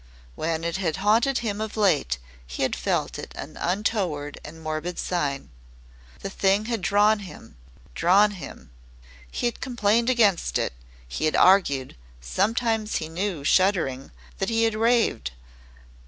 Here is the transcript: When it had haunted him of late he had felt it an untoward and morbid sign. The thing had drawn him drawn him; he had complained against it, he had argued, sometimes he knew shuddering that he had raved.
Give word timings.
When 0.33 0.63
it 0.63 0.77
had 0.77 0.95
haunted 0.95 1.37
him 1.45 1.61
of 1.61 1.77
late 1.77 2.17
he 2.47 2.63
had 2.63 2.75
felt 2.75 3.19
it 3.19 3.31
an 3.37 3.55
untoward 3.55 4.39
and 4.43 4.59
morbid 4.59 4.97
sign. 4.97 5.51
The 6.21 6.29
thing 6.31 6.65
had 6.65 6.81
drawn 6.81 7.19
him 7.19 7.55
drawn 7.93 8.31
him; 8.31 8.71
he 9.29 9.45
had 9.45 9.61
complained 9.61 10.09
against 10.09 10.57
it, 10.57 10.73
he 11.07 11.25
had 11.25 11.35
argued, 11.35 11.95
sometimes 12.19 12.95
he 12.95 13.09
knew 13.09 13.43
shuddering 13.43 14.09
that 14.39 14.49
he 14.49 14.63
had 14.63 14.73
raved. 14.73 15.33